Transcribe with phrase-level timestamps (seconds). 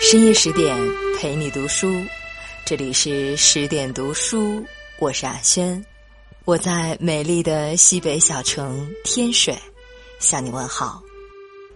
[0.00, 0.76] 深夜十点
[1.18, 2.04] 陪你读书，
[2.64, 4.64] 这里是十点读书，
[4.98, 5.84] 我是阿轩，
[6.44, 9.56] 我在美丽的西北小城天水
[10.20, 11.02] 向你问好。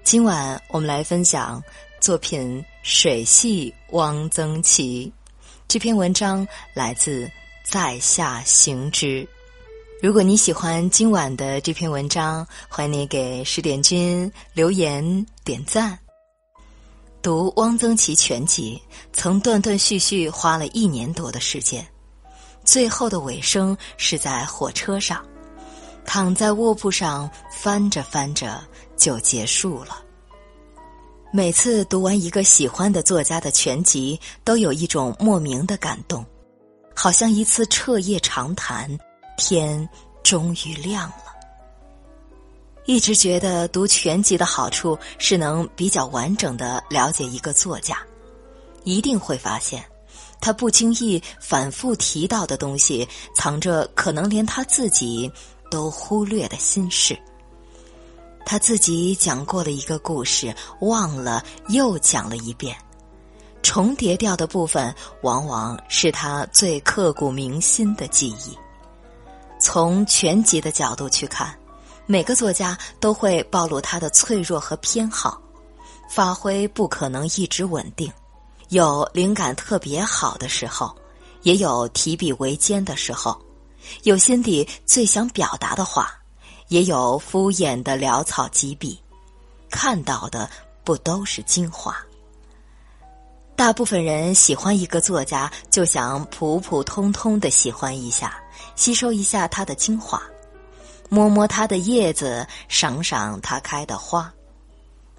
[0.04, 1.62] 今晚我们来分享
[2.00, 5.12] 作品《水系汪曾祺》
[5.66, 7.28] 这篇文章，来自
[7.64, 9.26] 在下行之。
[10.02, 15.98] 如果你喜欢今晚的这篇文章，欢迎你给十点君留言点赞。
[17.22, 18.80] 读汪曾祺全集，
[19.12, 21.86] 曾断断续续花了一年多的时间，
[22.64, 25.22] 最后的尾声是在火车上，
[26.04, 28.62] 躺在卧铺上翻着翻着
[28.96, 30.02] 就结束了。
[31.30, 36.24] 每次读完一个喜欢的作家的全集，都有一种莫名的感动，
[36.94, 38.98] 好像一次彻夜长谈，
[39.36, 39.86] 天
[40.22, 41.39] 终于亮了。
[42.90, 47.96] 一直觉得读全集的好处是能比较完整的了解一个作家，
[48.82, 49.80] 一定会发现，
[50.40, 55.30] 他不经意反复提到的东西，藏着可能连他自己
[55.70, 57.16] 都忽略的心事。
[58.44, 62.76] 他自己讲过了一个故事，忘了又讲了一遍，
[63.62, 64.92] 重叠掉的部分，
[65.22, 68.58] 往往是他最刻骨铭心的记忆。
[69.60, 71.56] 从全集的角度去看。
[72.06, 75.40] 每个作家都会暴露他的脆弱和偏好，
[76.08, 78.12] 发挥不可能一直稳定，
[78.70, 80.94] 有灵感特别好的时候，
[81.42, 83.40] 也有提笔为艰的时候，
[84.02, 86.12] 有心底最想表达的话，
[86.68, 89.00] 也有敷衍的潦草几笔，
[89.70, 90.50] 看到的
[90.82, 91.96] 不都是精华？
[93.54, 98.42] 大部分人喜欢一个作家，就想普普通通的喜欢一下，
[98.74, 100.20] 吸收一下他的精华。
[101.10, 104.32] 摸摸它的叶子，赏赏它开的花，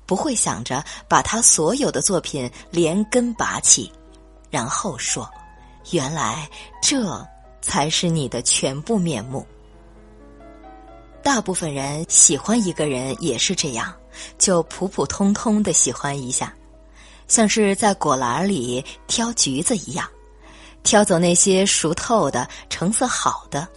[0.08, 3.92] 不会想着把他所有的作品连根拔起，
[4.50, 5.30] 然后说
[5.92, 6.50] ：“原来
[6.82, 7.24] 这
[7.62, 9.46] 才是你的全部面目。”
[11.22, 13.94] 大部分人喜欢一个人也是这样，
[14.40, 16.54] 就普普通通的喜欢一下，
[17.28, 20.10] 像是在果篮里挑橘子一样，
[20.84, 23.68] 挑走那些熟透的、成色好的。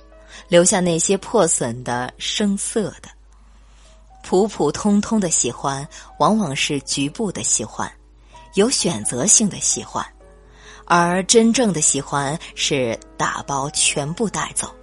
[0.48, 3.08] 留下那些破损的、生涩的、
[4.22, 5.86] 普普通通的喜欢，
[6.18, 7.90] 往往是局部的喜欢，
[8.54, 10.04] 有选择性的喜欢，
[10.86, 14.74] 而真正的喜欢是打包全部带走。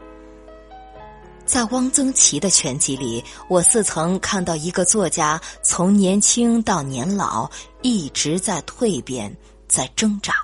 [1.43, 7.49] 在汪曾祺的全集里，我似曾看到一个作家从年轻到年老，
[7.81, 9.35] 一直在蜕变，
[9.67, 10.35] 在挣扎，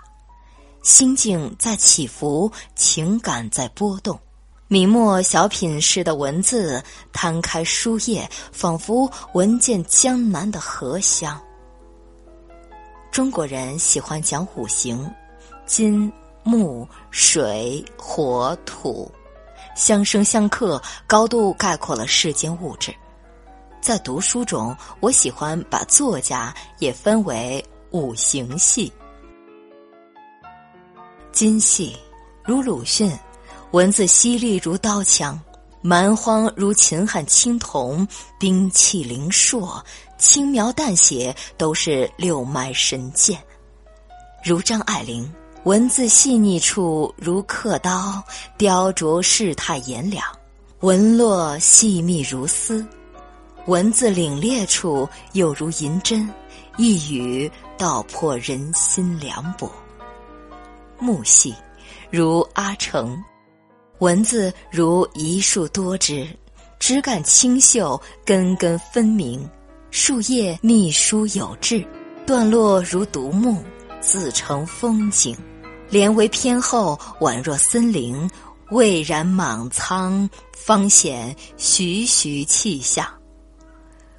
[0.83, 4.19] 心境在起伏，情感在波动。
[4.69, 6.83] 明末小品式的文字，
[7.13, 11.41] 摊开书页，仿佛闻见江南的荷香。
[13.09, 15.09] 中国人喜欢讲五行，
[15.65, 16.11] 金、
[16.43, 19.09] 木、水、火、土，
[19.73, 22.93] 相生相克，高度概括了世间物质。
[23.79, 28.91] 在读书中，我喜欢把作家也分为五行系。
[31.31, 31.95] 金系，
[32.43, 33.09] 如鲁迅。
[33.77, 35.39] 文字犀利如刀枪，
[35.83, 38.07] 蛮荒如秦汉青铜，
[38.39, 39.79] 兵器灵硕，
[40.17, 43.39] 轻描淡写都是六脉神剑。
[44.43, 45.31] 如张爱玲，
[45.65, 48.19] 文字细腻处如刻刀，
[48.57, 50.23] 雕琢世态炎凉；
[50.79, 52.83] 文络细密如丝，
[53.67, 56.27] 文字凛冽处又如银针，
[56.77, 59.71] 一语道破人心凉薄。
[60.97, 61.53] 木细，
[62.09, 63.15] 如阿城。
[63.99, 66.27] 文字如一树多枝，
[66.77, 69.49] 枝干清秀，根根分明，
[69.89, 71.83] 树叶密疏有致，
[72.23, 73.63] 段落如独木，
[73.99, 75.35] 自成风景。
[75.89, 78.29] 连为偏厚，宛若森林，
[78.69, 83.07] 蔚然莽苍，方显徐徐气象。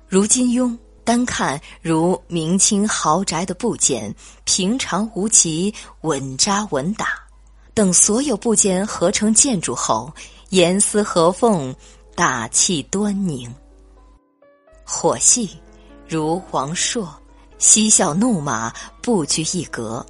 [0.08, 4.12] 如金庸，单看如明清豪宅的部件，
[4.44, 7.27] 平常无奇，稳扎稳打。
[7.78, 10.12] 等所有部件合成建筑后，
[10.48, 11.72] 严丝合缝，
[12.16, 13.48] 大气端宁。
[14.82, 15.48] 火系
[16.08, 17.08] 如王朔，
[17.58, 20.04] 嬉笑怒骂，不拘一格，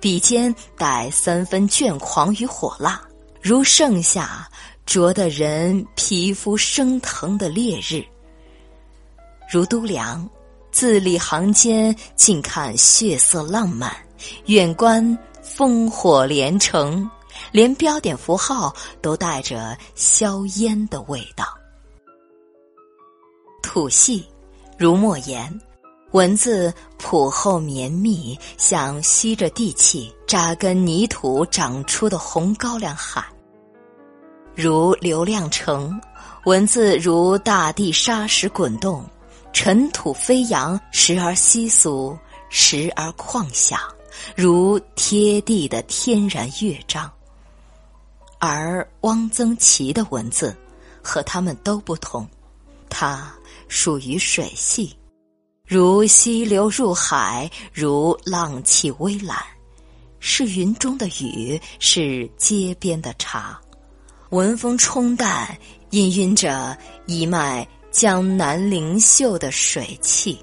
[0.00, 2.98] 笔尖带三分倦狂与火辣，
[3.42, 4.48] 如盛夏
[4.86, 8.02] 灼得人皮肤生疼的烈日。
[9.52, 10.26] 如都梁，
[10.72, 13.94] 字里行间尽看血色浪漫，
[14.46, 15.18] 远观。
[15.56, 17.08] 烽火连城，
[17.50, 21.44] 连标点符号都带着硝烟的味道。
[23.62, 24.26] 土系
[24.78, 25.60] 如莫言，
[26.12, 33.24] 文字朴厚绵密，像吸着地气、扎根泥土长出的红高粱海。
[34.54, 36.00] 如流量城，
[36.44, 39.04] 文字如大地沙石滚动，
[39.52, 42.16] 尘土飞扬，时而稀疏，
[42.48, 43.78] 时而旷响，
[44.36, 47.10] 如贴地的天然乐章。
[48.38, 50.56] 而汪曾祺的文字
[51.02, 52.26] 和他们都不同，
[52.88, 53.32] 它
[53.68, 54.96] 属于水系，
[55.66, 59.36] 如溪流入海，如浪气微澜，
[60.20, 63.60] 是云中的雨，是街边的茶。
[64.30, 65.58] 文风冲淡，
[65.90, 70.38] 氤氲着一脉江南灵秀的水气。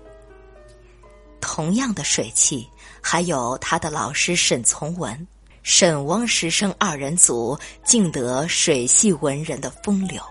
[1.40, 2.68] 同样的水气，
[3.10, 5.26] 还有他的老师沈从文、
[5.64, 10.22] 沈汪师生二人组，竟得水系文人的风流。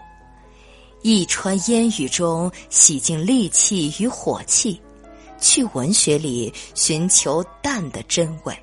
[1.00, 4.78] 一川烟雨中洗净戾气与火气，
[5.40, 8.55] 去文学里寻求淡的真味，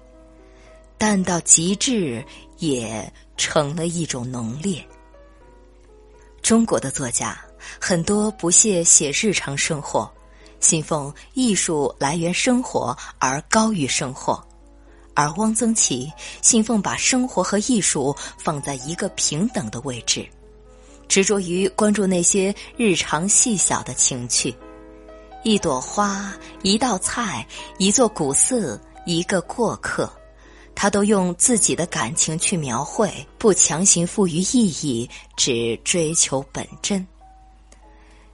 [0.95, 2.23] 淡到极致
[2.59, 3.11] 也。
[3.35, 4.87] 成了一种浓烈。
[6.43, 7.35] 中国的作家
[7.81, 10.09] 很多不屑写日常生活，
[10.63, 14.41] 信奉艺术来源生活而高于生活，
[15.13, 16.09] 而汪曾祺
[16.41, 20.25] 信奉把生活和艺术放在一个平等的位置，
[21.09, 24.55] 执着于关注那些日常细小的情趣，
[25.43, 27.45] 一朵花，一道菜，
[27.77, 30.09] 一座古寺，一个过客。
[30.75, 37.05] 他都用自己的感情去描绘，不强行赋予意义，只追求本真。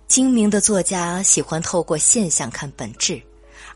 [0.10, 3.22] 精明的作家喜欢透过现象看本质，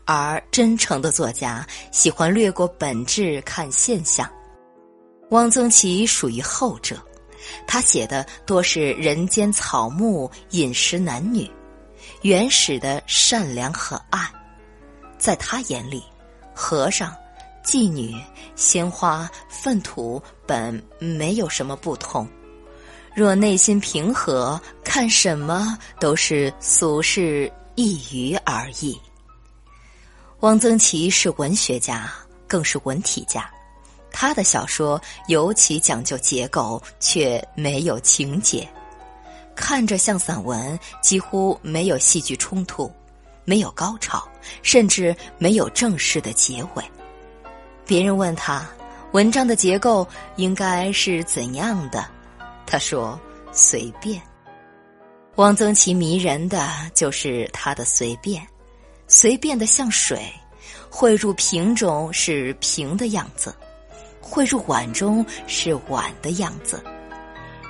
[0.04, 4.28] 而真诚的作家喜欢略过本质看现象。
[5.30, 7.00] 汪曾祺属于后者，
[7.68, 11.48] 他写的多是人间草木、饮食男女，
[12.22, 14.28] 原始的善良和爱。
[15.16, 16.02] 在他眼里，
[16.52, 17.14] 和尚。
[17.64, 18.14] 妓女、
[18.56, 22.28] 鲜花、粪土本没有什么不同。
[23.14, 29.00] 若内心平和，看什么都是俗世一隅而已。
[30.40, 32.12] 汪曾祺是文学家，
[32.48, 33.48] 更是文体家。
[34.10, 38.68] 他的小说尤其讲究结构，却没有情节，
[39.54, 42.92] 看着像散文，几乎没有戏剧冲突，
[43.44, 44.28] 没有高潮，
[44.62, 46.84] 甚至没有正式的结尾。
[47.86, 48.68] 别人问他，
[49.12, 50.06] 文章的结构
[50.36, 52.06] 应该是怎样的？
[52.74, 53.16] 他说
[53.54, 54.20] ：“随便。”
[55.38, 58.44] 汪曾祺迷人的就是他的随便，
[59.06, 60.28] 随便的像水，
[60.90, 63.54] 汇入瓶中是瓶的样子，
[64.20, 66.82] 汇入碗中是碗的样子，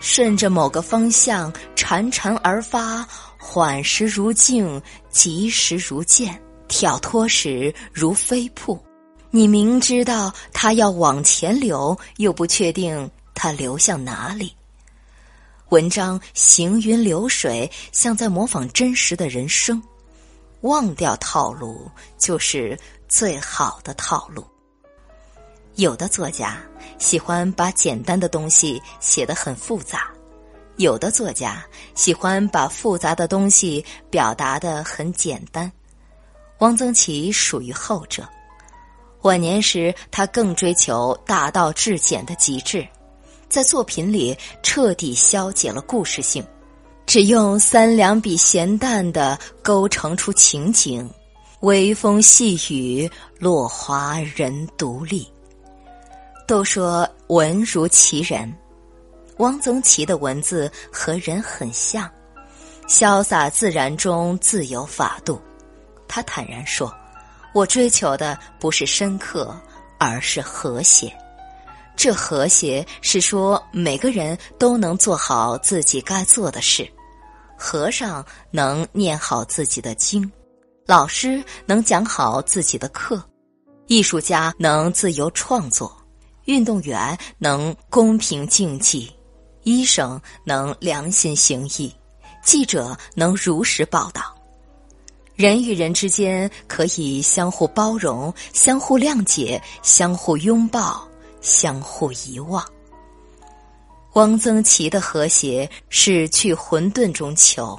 [0.01, 3.07] 顺着某个方向潺潺而发，
[3.39, 4.81] 缓时如镜，
[5.11, 8.83] 急时如箭，挑脱时如飞瀑。
[9.31, 14.51] 你明知道它要往前流，又不确定它流向哪里。
[15.71, 19.83] 文章行云流水，像在模仿真实的人生。
[20.61, 22.79] 忘掉套路，就是
[23.09, 24.45] 最好的套路。
[25.77, 26.59] 有的作家
[26.99, 30.09] 喜欢把简单的东西写得很复杂，
[30.77, 31.65] 有的作家
[31.95, 35.71] 喜欢把复杂的东西表达得很简单。
[36.59, 38.29] 汪曾祺属于后者。
[39.23, 42.87] 晚年时，他更追求大道至简的极致，
[43.55, 46.45] 在作品里彻底消解了故事性，
[47.07, 51.09] 只用三两笔闲淡的勾成出情景，
[51.61, 53.09] 微风细雨，
[53.39, 55.25] 落花人独立。
[56.49, 58.53] 都说文如其人，
[59.37, 62.11] 汪曾祺的文字和人很像，
[62.89, 65.41] 潇洒自然中自有法度。
[66.09, 66.93] 他坦然说。
[67.55, 69.57] 我追求的不是深刻，
[69.97, 71.17] 而是和谐。
[71.97, 76.89] 这和谐是说，每个人都能做好自己该做的事。
[77.57, 80.31] 和尚能念好自己的经，
[80.87, 83.23] 老师能讲好自己的课，
[83.87, 85.97] 艺术家能自由创作，
[86.47, 89.11] 运动员能公平竞技，
[89.63, 91.95] 医生能良心行医，
[92.43, 94.35] 记者能如实报道。
[95.37, 101.09] 人与人之间可以相互包容、相互谅解、相互拥抱、
[101.45, 102.65] 相互遗忘。
[104.15, 107.79] 汪曾祺的和谐是去混沌中求，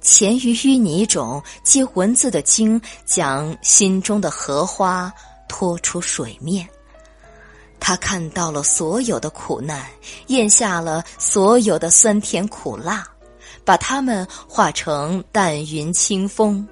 [0.00, 5.12] 潜于淤泥中，借文字的精，将心中的荷花
[5.48, 6.66] 托出水面。
[7.78, 9.86] 他看到了所有的苦难，
[10.26, 13.08] 咽下了所有的酸甜苦辣，
[13.64, 16.66] 把它们化成淡云清风。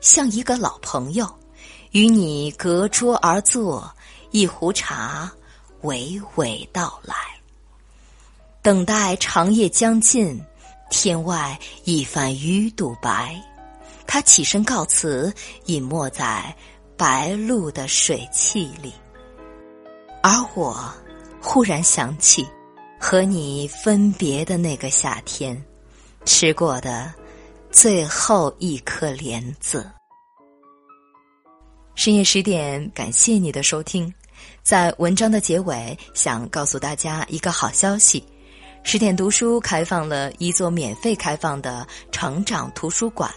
[0.00, 1.26] 像一个老朋友，
[1.90, 3.92] 与你隔桌而坐，
[4.30, 5.32] 一壶茶，
[5.84, 7.14] 娓娓道来。
[8.60, 10.42] 等待长夜将尽，
[10.90, 13.40] 天外一番鱼肚白。
[14.06, 15.32] 他起身告辞，
[15.66, 16.54] 隐没在
[16.96, 18.92] 白露的水汽里。
[20.22, 20.92] 而我
[21.40, 22.46] 忽然想起，
[22.98, 25.62] 和你分别的那个夏天，
[26.24, 27.12] 吃过的
[27.70, 29.90] 最后一颗莲子。
[31.94, 34.12] 深夜十点，感谢你的收听。
[34.62, 38.24] 在文章的结尾，想告诉大家一个好消息：
[38.82, 43.30] 十点读书开放了一座免费开放的成长图书馆。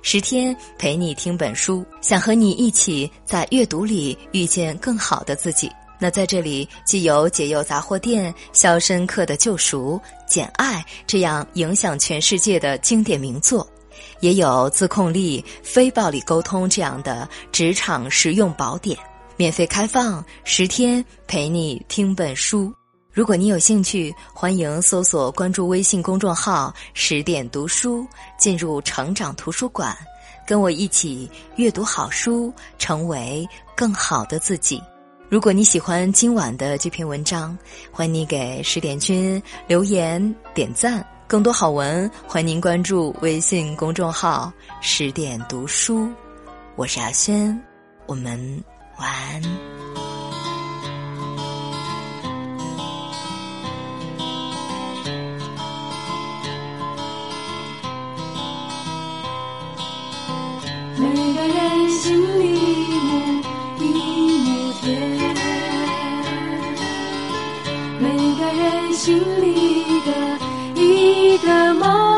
[0.00, 5.70] 十天陪你听本书，想和你一起在阅读里遇见更好的自己。
[5.98, 13.68] 那在这里，既有解忧杂货店、肖申克的救赎、简爱这样影响全世界的经典名作，
[14.20, 18.96] 也有自控力、非暴力沟通这样的职场实用宝典。
[19.38, 22.74] 免费开放十天，陪你听本书。
[23.12, 28.04] 如果你有兴趣，欢迎搜索关注微信公众号“十点读书”，
[28.36, 29.96] 进入成长图书馆，
[30.44, 34.82] 跟我一起阅读好书，成为更好的自己。
[35.28, 37.56] 如果你喜欢今晚的这篇文章，
[37.92, 41.06] 欢迎你给十点君留言点赞。
[41.28, 44.52] 更多好文，欢迎您关注微信公众号
[44.82, 46.10] “十点读书”。
[46.74, 47.56] 我是阿轩，
[48.06, 48.64] 我们
[48.98, 49.40] 晚安。
[60.96, 63.42] 每个人心里一亩
[63.78, 63.82] 一
[64.42, 64.46] 亩
[64.82, 64.86] 田，
[68.00, 69.46] 每个人心里
[70.00, 70.10] 的
[70.74, 72.17] 一个梦。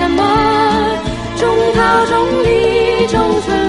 [0.00, 0.22] 什么？
[1.36, 3.59] 种桃，种李，种春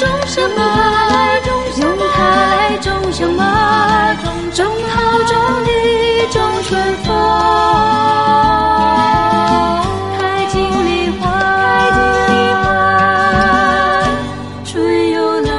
[0.00, 0.60] 种什么？
[1.44, 3.42] 种菜，种什么？
[4.54, 4.96] 种桃，
[5.28, 5.68] 种李，
[6.32, 6.70] 种春
[7.04, 7.06] 风。
[10.16, 10.88] 开尽梨
[11.20, 11.22] 花，
[14.64, 14.72] 春
[15.10, 15.50] 又来。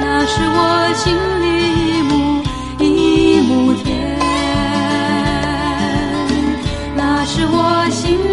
[0.00, 0.56] 那是我
[0.94, 1.02] 心
[1.42, 1.44] 里
[1.98, 2.10] 一亩
[2.78, 2.80] 一
[3.40, 3.50] 亩
[3.82, 3.90] 田，
[6.94, 7.56] 那是我
[7.90, 8.31] 心。